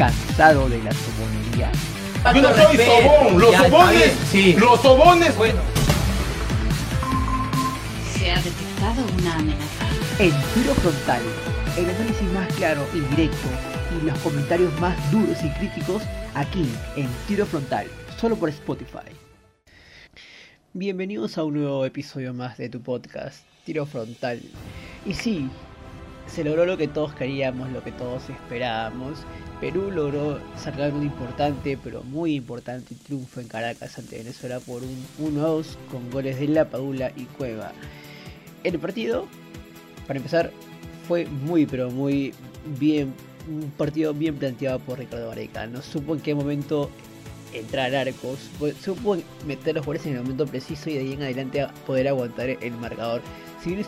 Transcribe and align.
cansado 0.00 0.66
de 0.70 0.82
la 0.82 0.92
sobonería? 0.92 1.70
Yo 2.34 2.40
no 2.40 2.54
soy 2.54 2.76
sobón, 2.78 3.38
los 3.38 3.50
Ya, 3.52 3.68
sobones, 3.68 4.12
sí. 4.30 4.54
los 4.54 4.80
sobones. 4.80 5.36
Bueno, 5.36 5.60
Se 8.16 8.30
ha 8.30 8.36
detectado 8.36 9.04
una 9.18 9.34
amenaza. 9.36 9.86
en 10.18 10.30
tiro 10.54 10.74
frontal, 10.76 11.20
el 11.76 11.84
análisis 11.90 12.32
más 12.32 12.48
claro 12.54 12.86
y 12.94 13.00
directo 13.14 13.48
y 14.00 14.06
los 14.06 14.18
comentarios 14.20 14.72
más 14.80 14.96
duros 15.12 15.36
y 15.44 15.50
críticos 15.58 16.02
aquí 16.34 16.66
en 16.96 17.06
tiro 17.28 17.44
frontal, 17.44 17.86
solo 18.18 18.36
por 18.36 18.48
Spotify. 18.48 19.10
Bienvenidos 20.72 21.36
a 21.36 21.44
un 21.44 21.54
nuevo 21.60 21.84
episodio 21.84 22.32
más 22.32 22.56
de 22.56 22.70
tu 22.70 22.80
podcast, 22.80 23.44
Tiro 23.66 23.84
Frontal. 23.84 24.40
Y 25.04 25.12
sí, 25.12 25.50
se 26.32 26.44
logró 26.44 26.64
lo 26.66 26.76
que 26.76 26.88
todos 26.88 27.14
queríamos, 27.14 27.70
lo 27.70 27.82
que 27.82 27.92
todos 27.92 28.28
esperábamos. 28.30 29.18
Perú 29.60 29.90
logró 29.90 30.38
sacar 30.56 30.92
un 30.92 31.02
importante, 31.02 31.78
pero 31.82 32.02
muy 32.04 32.34
importante 32.34 32.94
triunfo 32.94 33.40
en 33.40 33.48
Caracas 33.48 33.98
ante 33.98 34.18
Venezuela 34.18 34.60
por 34.60 34.82
un 34.82 35.04
1-2 35.36 35.76
con 35.90 36.10
goles 36.10 36.38
de 36.40 36.48
La 36.48 36.64
Padula 36.66 37.12
y 37.16 37.24
Cueva. 37.24 37.72
El 38.64 38.78
partido, 38.78 39.26
para 40.06 40.18
empezar, 40.18 40.50
fue 41.06 41.26
muy, 41.26 41.66
pero 41.66 41.90
muy 41.90 42.32
bien, 42.78 43.12
un 43.48 43.70
partido 43.72 44.14
bien 44.14 44.36
planteado 44.36 44.78
por 44.78 44.98
Ricardo 44.98 45.28
Gareca. 45.28 45.66
No 45.66 45.82
supo 45.82 46.14
en 46.14 46.20
qué 46.20 46.34
momento 46.34 46.90
entrar 47.52 47.94
arcos, 47.96 48.38
pu- 48.60 48.74
supo 48.74 49.16
meter 49.46 49.74
los 49.74 49.84
goles 49.84 50.06
en 50.06 50.14
el 50.14 50.22
momento 50.22 50.46
preciso 50.46 50.88
y 50.88 50.94
de 50.94 51.00
ahí 51.00 51.12
en 51.14 51.22
adelante 51.22 51.66
poder 51.86 52.08
aguantar 52.08 52.48
el 52.48 52.72
marcador. 52.72 53.20
Si 53.62 53.70
bien 53.70 53.84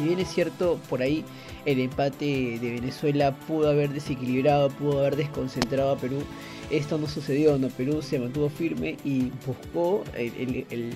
si 0.00 0.06
bien 0.06 0.18
es 0.18 0.28
cierto 0.28 0.80
por 0.88 1.02
ahí 1.02 1.22
el 1.66 1.78
empate 1.78 2.58
de 2.58 2.70
Venezuela 2.70 3.36
pudo 3.46 3.68
haber 3.68 3.90
desequilibrado, 3.90 4.70
pudo 4.70 5.00
haber 5.00 5.16
desconcentrado 5.16 5.92
a 5.92 5.98
Perú, 5.98 6.22
esto 6.70 6.96
no 6.96 7.06
sucedió, 7.06 7.58
no 7.58 7.68
Perú 7.68 8.00
se 8.00 8.18
mantuvo 8.18 8.48
firme 8.48 8.96
y 9.04 9.30
buscó 9.46 10.02
el, 10.16 10.94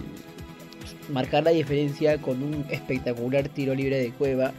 marcar 1.11 1.45
la 1.45 1.51
diferencia 1.51 2.17
con 2.17 2.43
un 2.43 2.65
espectacular 2.71 3.51
tiro 3.51 3.75
libre 3.75 3.99
de 3.99 4.11
Cueva, 4.11 4.55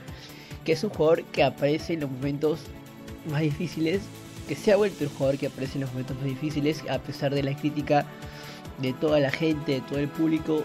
que 0.63 0.73
es 0.73 0.83
un 0.83 0.91
jugador 0.91 1.23
que 1.23 1.41
aparece 1.41 1.93
en 1.93 2.01
los 2.01 2.11
momentos 2.11 2.59
más 3.31 3.41
difíciles, 3.41 4.01
que 4.47 4.55
se 4.55 4.73
ha 4.73 4.75
vuelto 4.75 5.05
el 5.05 5.09
jugador 5.09 5.39
que 5.39 5.47
aparece 5.47 5.79
en 5.79 5.81
los 5.81 5.89
momentos 5.89 6.17
más 6.17 6.25
difíciles, 6.25 6.83
a 6.87 6.99
pesar 6.99 7.33
de 7.33 7.41
la 7.41 7.57
crítica 7.57 8.05
de 8.79 8.93
toda 8.93 9.19
la 9.19 9.31
gente, 9.31 9.71
de 9.71 9.81
todo 9.81 9.97
el 9.97 10.07
público, 10.07 10.61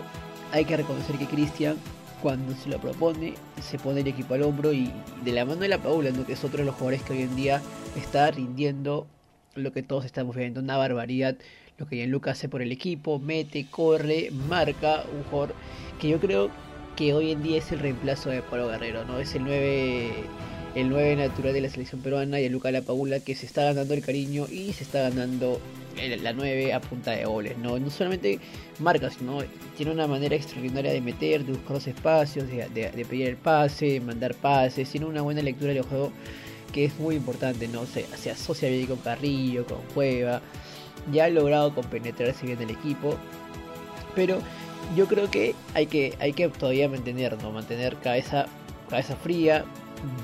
hay 0.52 0.66
que 0.66 0.76
reconocer 0.76 1.16
que 1.16 1.26
Cristian 1.26 1.76
cuando 2.22 2.54
se 2.54 2.68
lo 2.68 2.78
propone, 2.78 3.34
se 3.60 3.78
pone 3.78 4.00
el 4.00 4.08
equipo 4.08 4.34
al 4.34 4.42
hombro 4.42 4.72
y 4.72 4.90
de 5.24 5.32
la 5.32 5.44
mano 5.44 5.60
de 5.60 5.68
la 5.68 5.78
Paula, 5.78 6.10
¿no? 6.10 6.26
que 6.26 6.34
es 6.34 6.44
otro 6.44 6.58
de 6.58 6.64
los 6.64 6.74
jugadores 6.74 7.02
que 7.02 7.12
hoy 7.12 7.22
en 7.22 7.36
día 7.36 7.60
está 7.96 8.30
rindiendo 8.30 9.06
lo 9.54 9.72
que 9.72 9.82
todos 9.82 10.04
estamos 10.04 10.36
viendo, 10.36 10.60
una 10.60 10.76
barbaridad 10.76 11.36
lo 11.80 11.86
que 11.86 11.96
Gianluca 11.96 12.32
hace 12.32 12.48
por 12.48 12.60
el 12.60 12.72
equipo, 12.72 13.18
mete, 13.18 13.66
corre, 13.68 14.30
marca, 14.48 15.02
un 15.16 15.24
jugador 15.24 15.54
que 15.98 16.08
yo 16.08 16.20
creo 16.20 16.50
que 16.94 17.14
hoy 17.14 17.32
en 17.32 17.42
día 17.42 17.58
es 17.58 17.72
el 17.72 17.78
reemplazo 17.78 18.28
de 18.28 18.42
Pablo 18.42 18.68
Guerrero, 18.68 19.06
¿no? 19.06 19.18
Es 19.18 19.34
el 19.34 19.44
9 19.44 20.12
el 20.74 20.88
9 20.88 21.16
natural 21.16 21.52
de 21.52 21.60
la 21.60 21.68
selección 21.68 22.00
peruana 22.00 22.38
y 22.38 22.42
Gianluca 22.42 22.70
La 22.70 22.82
Paula 22.82 23.20
que 23.20 23.34
se 23.34 23.46
está 23.46 23.64
ganando 23.64 23.94
el 23.94 24.02
cariño 24.02 24.46
y 24.50 24.72
se 24.72 24.84
está 24.84 25.02
ganando 25.02 25.60
la 26.22 26.32
9 26.32 26.72
a 26.72 26.80
punta 26.80 27.10
de 27.10 27.24
goles, 27.24 27.58
¿no? 27.58 27.78
No 27.78 27.90
solamente 27.90 28.38
marca, 28.78 29.10
sino 29.10 29.42
tiene 29.76 29.92
una 29.92 30.06
manera 30.06 30.34
extraordinaria 30.34 30.92
de 30.92 31.00
meter, 31.00 31.44
de 31.44 31.52
buscar 31.52 31.72
los 31.72 31.86
espacios, 31.86 32.48
de 32.48 33.06
pedir 33.08 33.28
el 33.28 33.36
pase, 33.36 33.86
de 33.86 34.00
mandar 34.00 34.34
pases, 34.34 34.88
tiene 34.90 35.06
una 35.06 35.22
buena 35.22 35.42
lectura 35.42 35.72
del 35.72 35.82
juego 35.82 36.12
que 36.72 36.84
es 36.84 36.98
muy 36.98 37.16
importante, 37.16 37.68
¿no? 37.68 37.84
Se, 37.86 38.06
se 38.16 38.30
asocia 38.30 38.68
bien 38.68 38.86
con 38.86 38.98
Carrillo, 38.98 39.66
con 39.66 39.78
Cueva, 39.94 40.40
ya 41.12 41.24
ha 41.24 41.28
logrado 41.28 41.74
compenetrarse 41.74 42.46
bien 42.46 42.60
el 42.62 42.70
equipo, 42.70 43.16
pero 44.14 44.38
yo 44.96 45.06
creo 45.06 45.30
que 45.30 45.54
hay 45.74 45.86
que, 45.86 46.14
hay 46.20 46.32
que 46.32 46.48
todavía 46.48 46.88
mantener, 46.88 47.40
¿no? 47.42 47.52
Mantener 47.52 47.96
cabeza, 47.96 48.46
cabeza 48.88 49.16
fría. 49.16 49.64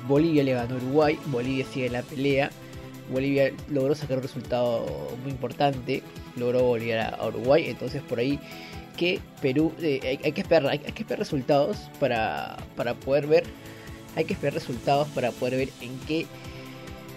Bolivia 0.07 0.43
le 0.43 0.53
ganó 0.53 0.75
a 0.75 0.79
Uruguay, 0.79 1.19
Bolivia 1.27 1.65
sigue 1.73 1.89
la 1.91 2.03
pelea. 2.03 2.51
Bolivia 3.11 3.53
logró 3.71 3.95
sacar 3.95 4.17
un 4.17 4.23
resultado 4.23 4.85
muy 5.23 5.31
importante, 5.31 6.03
logró 6.37 6.63
Bolivia 6.63 7.09
a 7.09 7.29
Uruguay, 7.29 7.67
entonces 7.69 8.03
por 8.03 8.19
ahí 8.19 8.41
que 8.97 9.21
Perú, 9.41 9.73
eh, 9.81 10.19
hay, 10.25 10.33
que 10.33 10.41
esperar, 10.41 10.71
hay, 10.71 10.81
hay 10.85 10.93
que 10.93 11.03
esperar 11.03 11.21
resultados 11.21 11.89
para, 12.01 12.57
para 12.75 12.95
poder 12.95 13.27
ver, 13.27 13.45
hay 14.17 14.25
que 14.25 14.33
esperar 14.33 14.55
resultados 14.55 15.07
para 15.09 15.31
poder 15.31 15.57
ver 15.57 15.69
en 15.81 15.99
qué 16.01 16.27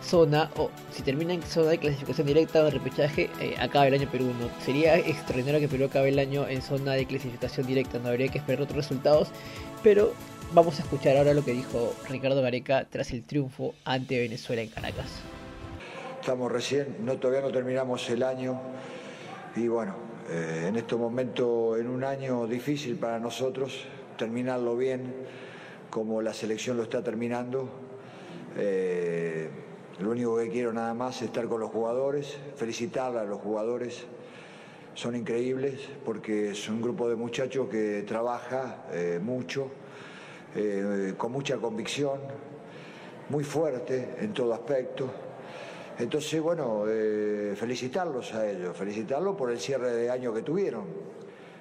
zona 0.04 0.50
o 0.58 0.70
si 0.92 1.02
termina 1.02 1.34
en 1.34 1.44
zona 1.44 1.72
de 1.72 1.78
clasificación 1.78 2.28
directa 2.28 2.62
o 2.62 2.66
de 2.66 2.72
repechaje, 2.72 3.30
eh, 3.40 3.56
acaba 3.60 3.88
el 3.88 3.94
año 3.94 4.10
Perú. 4.10 4.34
¿no? 4.40 4.50
Sería 4.64 4.98
extraordinario 4.98 5.60
que 5.60 5.68
Perú 5.68 5.86
acabe 5.86 6.10
el 6.10 6.20
año 6.20 6.48
en 6.48 6.62
zona 6.62 6.94
de 6.94 7.06
clasificación 7.06 7.68
directa, 7.68 8.00
no 8.00 8.10
habría 8.10 8.28
que 8.30 8.40
esperar 8.40 8.62
otros 8.62 8.78
resultados, 8.78 9.30
pero 9.84 10.14
vamos 10.54 10.80
a 10.80 10.84
escuchar 10.84 11.18
ahora 11.18 11.34
lo 11.34 11.44
que 11.44 11.54
dijo 11.54 11.94
Ricardo 12.08 12.42
Gareca 12.42 12.88
tras 12.90 13.12
el 13.12 13.24
triunfo 13.24 13.76
ante 13.86 14.20
Venezuela 14.20 14.62
en 14.62 14.70
Caracas. 14.70 15.22
Estamos 16.20 16.52
recién, 16.52 16.98
no, 17.02 17.18
todavía 17.18 17.42
no 17.42 17.52
terminamos 17.52 18.10
el 18.10 18.24
año 18.24 18.60
y 19.56 19.68
bueno, 19.68 19.96
eh, 20.30 20.66
en 20.68 20.76
este 20.76 20.96
momento, 20.96 21.78
en 21.78 21.88
un 21.88 22.04
año 22.04 22.46
difícil 22.48 22.98
para 22.98 23.20
nosotros, 23.20 23.86
terminarlo 24.18 24.76
bien 24.76 25.14
como 25.90 26.22
la 26.22 26.34
selección 26.34 26.78
lo 26.78 26.84
está 26.84 27.04
terminando. 27.04 27.70
Eh, 28.58 29.50
lo 30.00 30.12
único 30.12 30.38
que 30.38 30.50
quiero 30.50 30.72
nada 30.72 30.94
más 30.94 31.18
es 31.18 31.24
estar 31.24 31.48
con 31.48 31.60
los 31.60 31.72
jugadores, 31.72 32.38
felicitar 32.56 33.18
a 33.18 33.24
los 33.24 33.40
jugadores. 33.40 34.06
Son 34.94 35.16
increíbles 35.16 35.90
porque 36.06 36.52
es 36.52 36.70
un 36.70 36.82
grupo 36.82 37.10
de 37.10 37.16
muchachos 37.16 37.70
que 37.70 38.04
trabaja 38.08 38.86
eh, 38.92 39.20
mucho, 39.22 39.72
eh, 40.56 41.14
con 41.18 41.32
mucha 41.32 41.58
convicción, 41.58 42.20
muy 43.30 43.44
fuerte 43.44 44.16
en 44.20 44.34
todo 44.34 44.54
aspecto. 44.54 45.10
Entonces, 45.98 46.42
bueno, 46.42 46.86
eh, 46.88 47.54
felicitarlos 47.56 48.34
a 48.34 48.50
ellos, 48.50 48.76
felicitarlos 48.76 49.36
por 49.36 49.52
el 49.52 49.60
cierre 49.60 49.92
de 49.92 50.10
año 50.10 50.34
que 50.34 50.42
tuvieron. 50.42 50.86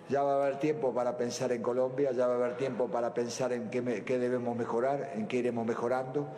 Ya 0.09 0.23
va 0.23 0.35
a 0.35 0.43
haber 0.43 0.59
tiempo 0.59 0.95
para 0.95 1.17
pensar 1.17 1.53
en 1.53 1.61
Colombia, 1.61 2.13
ya 2.13 2.27
va 2.27 2.35
a 2.35 2.37
haber 2.37 2.57
tiempo 2.57 2.89
para 2.89 3.13
pensar 3.13 3.53
en 3.53 3.69
qué, 3.69 4.03
qué 4.05 4.19
debemos 4.19 4.57
mejorar, 4.57 5.13
en 5.15 5.27
qué 5.27 5.39
iremos 5.39 5.67
mejorando. 5.67 6.29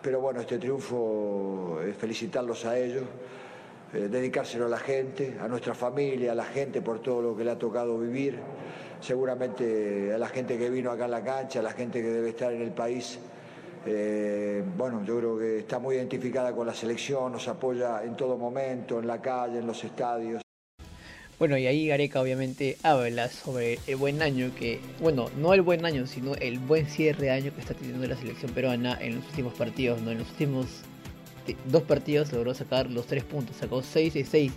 Pero 0.00 0.20
bueno, 0.20 0.40
este 0.40 0.58
triunfo, 0.58 1.80
felicitarlos 1.98 2.64
a 2.64 2.78
ellos, 2.78 3.04
eh, 3.94 4.08
dedicárselo 4.10 4.66
a 4.66 4.68
la 4.68 4.78
gente, 4.78 5.36
a 5.40 5.48
nuestra 5.48 5.74
familia, 5.74 6.32
a 6.32 6.34
la 6.34 6.44
gente 6.44 6.80
por 6.80 7.00
todo 7.00 7.20
lo 7.20 7.36
que 7.36 7.44
le 7.44 7.50
ha 7.50 7.58
tocado 7.58 7.98
vivir. 7.98 8.38
Seguramente 9.00 10.12
a 10.14 10.18
la 10.18 10.28
gente 10.28 10.56
que 10.56 10.70
vino 10.70 10.90
acá 10.90 11.04
a 11.04 11.08
la 11.08 11.22
cancha, 11.22 11.60
a 11.60 11.62
la 11.62 11.72
gente 11.72 12.00
que 12.00 12.08
debe 12.08 12.30
estar 12.30 12.52
en 12.52 12.62
el 12.62 12.70
país. 12.70 13.18
Eh, 13.84 14.62
bueno, 14.76 15.04
yo 15.04 15.18
creo 15.18 15.38
que 15.38 15.58
está 15.58 15.78
muy 15.78 15.96
identificada 15.96 16.54
con 16.54 16.66
la 16.66 16.74
selección, 16.74 17.32
nos 17.32 17.48
apoya 17.48 18.04
en 18.04 18.16
todo 18.16 18.38
momento, 18.38 19.00
en 19.00 19.06
la 19.06 19.20
calle, 19.20 19.58
en 19.58 19.66
los 19.66 19.82
estadios. 19.82 20.40
Bueno, 21.38 21.58
y 21.58 21.66
ahí 21.66 21.88
Gareca 21.88 22.20
obviamente 22.20 22.76
habla 22.84 23.28
sobre 23.28 23.80
el 23.88 23.96
buen 23.96 24.22
año 24.22 24.52
que, 24.56 24.80
bueno, 25.00 25.28
no 25.36 25.52
el 25.52 25.62
buen 25.62 25.84
año, 25.84 26.06
sino 26.06 26.36
el 26.36 26.60
buen 26.60 26.86
cierre 26.86 27.22
de 27.22 27.30
año 27.32 27.52
que 27.52 27.60
está 27.60 27.74
teniendo 27.74 28.06
la 28.06 28.16
selección 28.16 28.52
peruana 28.52 28.96
en 29.00 29.16
los 29.16 29.26
últimos 29.26 29.54
partidos, 29.54 30.00
¿no? 30.00 30.12
En 30.12 30.18
los 30.18 30.30
últimos 30.30 30.84
dos 31.66 31.82
partidos 31.82 32.32
logró 32.32 32.54
sacar 32.54 32.90
los 32.90 33.06
tres 33.06 33.24
puntos, 33.24 33.56
sacó 33.56 33.82
6 33.82 34.14
de 34.14 34.24
6. 34.24 34.52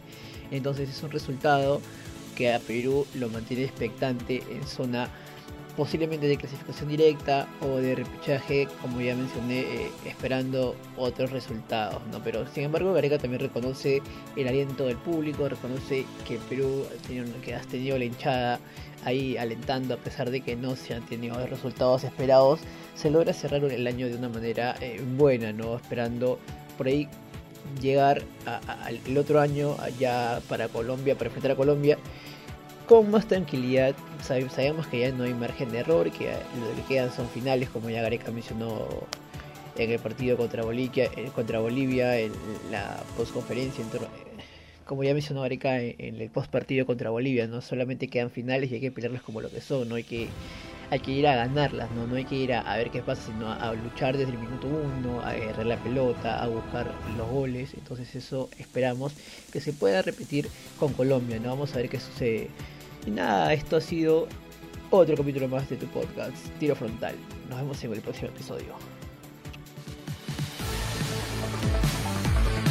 Entonces 0.52 0.90
es 0.90 1.04
un 1.04 1.12
resultado 1.12 1.82
que 2.36 2.54
a 2.54 2.60
Perú 2.60 3.06
lo 3.16 3.30
mantiene 3.30 3.64
expectante 3.64 4.44
en 4.50 4.66
zona 4.68 5.10
posiblemente 5.76 6.28
de 6.28 6.38
clasificación 6.38 6.90
directa 6.90 7.48
o 7.62 7.78
de 7.78 7.96
repechaje, 7.96 8.68
como 8.82 9.02
ya 9.02 9.16
mencioné, 9.16 9.60
eh, 9.60 9.92
esperando 10.06 10.76
otros 10.98 11.32
resultados, 11.32 12.02
¿no? 12.12 12.24
Pero 12.24 12.48
sin 12.54 12.64
embargo, 12.64 12.94
Gareca 12.94 13.18
también 13.18 13.42
reconoce 13.42 14.02
el 14.36 14.48
aliento 14.48 14.86
del 14.86 14.98
público, 14.98 15.50
reconoce 15.50 16.06
que 16.28 16.38
Perú 16.50 16.86
que 17.44 17.54
has 17.54 17.68
tenido 17.68 17.98
la 17.98 18.06
hinchada 18.06 18.60
ahí 19.04 19.38
alentando 19.38 19.94
a 19.94 19.98
pesar 19.98 20.32
de 20.32 20.42
que 20.42 20.56
no 20.56 20.76
se 20.76 20.94
han 20.94 21.06
tenido 21.06 21.38
los 21.38 21.50
resultados 21.50 22.04
esperados, 22.04 22.62
se 22.96 23.12
logra 23.12 23.34
cerrar 23.34 23.64
el 23.64 23.86
año 23.86 24.08
de 24.08 24.16
una 24.16 24.30
manera 24.30 24.76
eh, 24.82 25.02
buena, 25.18 25.52
¿no? 25.52 25.76
Esperando 25.76 26.40
por 26.78 26.88
ahí 26.88 27.08
llegar 27.82 28.22
a- 28.46 28.62
a- 28.68 28.90
el 28.90 29.18
otro 29.18 29.40
año 29.42 29.76
ya 30.00 30.40
para 30.48 30.68
Colombia, 30.68 31.16
para 31.16 31.28
enfrentar 31.28 31.52
a 31.52 31.56
Colombia 31.56 31.98
con 32.88 33.10
más 33.10 33.28
tranquilidad. 33.28 33.96
Sabe- 34.22 34.50
Sabemos 34.50 34.88
que 34.88 35.00
ya 35.00 35.12
no 35.12 35.24
hay 35.24 35.34
margen 35.34 35.72
de 35.72 35.80
error, 35.80 36.12
que 36.12 36.26
lo 36.26 36.76
que 36.76 36.82
quedan 36.88 37.12
son 37.12 37.28
finales, 37.30 37.70
como 37.70 37.90
ya 37.90 38.02
Gareca 38.02 38.32
mencionó 38.32 38.86
en 39.78 39.92
el 39.92 40.00
partido 40.00 40.38
contra 40.38 40.64
Bolivia, 40.64 41.10
eh, 41.18 41.30
contra 41.34 41.60
Bolivia 41.60 42.18
en 42.20 42.32
la 42.72 43.04
postconferencia. 43.18 43.84
eh, 43.84 43.88
Como 44.86 45.04
ya 45.04 45.14
mencionó 45.16 45.42
Gareca 45.42 45.82
en, 45.82 45.96
en 45.98 46.22
el 46.22 46.30
post 46.30 46.52
partido 46.52 46.86
contra 46.86 47.10
Bolivia, 47.10 47.48
no 47.48 47.60
solamente 47.62 48.08
quedan 48.08 48.30
finales 48.30 48.72
y 48.72 48.76
hay 48.76 48.82
que 48.82 48.92
pelearlas 48.92 49.24
como 49.24 49.42
lo 49.42 49.50
que 49.50 49.60
son, 49.60 49.90
no 49.90 49.96
hay 49.96 50.04
que 50.04 50.28
hay 50.92 51.00
que 51.00 51.12
ir 51.12 51.28
a 51.28 51.36
ganarlas, 51.36 51.90
¿no? 51.92 52.06
No 52.08 52.16
hay 52.16 52.26
que 52.26 52.36
ir 52.36 52.54
a, 52.54 52.62
a 52.62 52.78
ver 52.78 52.92
qué 52.92 53.02
pasa, 53.02 53.22
sino 53.26 53.48
a, 53.52 53.56
a 53.56 53.74
luchar 53.74 54.16
desde 54.18 54.32
el 54.34 54.38
minuto 54.40 54.68
uno, 54.68 55.22
a 55.22 55.30
agarrar 55.32 55.66
la 55.66 55.78
pelota, 55.78 56.42
a 56.44 56.48
buscar 56.48 56.92
los 57.18 57.28
goles. 57.30 57.74
Entonces 57.74 58.14
eso 58.16 58.50
esperamos 58.58 59.14
que 59.52 59.60
se 59.62 59.74
pueda 59.74 60.02
repetir 60.02 60.50
con 60.80 60.94
Colombia, 60.94 61.40
¿no? 61.40 61.50
Vamos 61.50 61.74
a 61.74 61.78
ver 61.78 61.90
qué 61.90 62.00
sucede. 62.00 62.50
Y 63.06 63.12
nada, 63.12 63.54
esto 63.54 63.78
ha 63.78 63.82
sido 63.82 64.28
otro 64.92 65.16
capítulo 65.18 65.48
más 65.48 65.70
de 65.70 65.78
tu 65.78 65.88
podcast, 65.88 66.36
Tiro 66.60 66.76
Frontal. 66.76 67.16
Nos 67.50 67.60
vemos 67.60 67.84
en 67.84 67.94
el 67.94 68.02
próximo 68.02 68.30
episodio. 68.30 68.76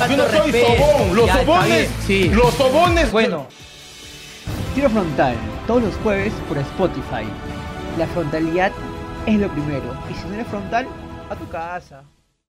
Yo 0.09 0.17
no 0.17 0.29
soy 0.29 0.53
sobón. 0.53 1.17
Los 1.17 1.27
Ya, 1.27 1.45
sobones. 1.45 1.89
sí. 2.07 2.29
Los 2.29 2.55
sobones. 2.55 3.13
Bueno, 3.13 3.47
Tiro 4.75 4.91
Frontal, 4.91 5.37
todos 5.67 5.83
los 5.85 5.95
jueves 5.97 6.33
por 6.49 6.59
Spotify. 6.59 7.25
La 7.99 8.09
frontalidad 8.09 8.73
es 9.27 9.39
lo 9.39 9.49
primero. 9.49 9.95
Y 10.11 10.15
si 10.15 10.27
no 10.27 10.35
eres 10.35 10.49
frontal, 10.49 10.87
a 11.31 11.37
tu 11.37 11.49
casa. 11.49 12.03